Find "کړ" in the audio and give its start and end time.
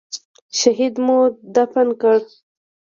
2.01-2.17